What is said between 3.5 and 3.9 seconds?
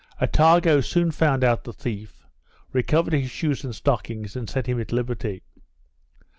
and